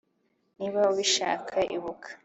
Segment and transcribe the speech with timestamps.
[0.59, 2.09] niba ubishaka, ibuka